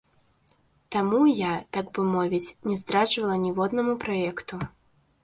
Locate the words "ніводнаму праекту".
3.45-4.61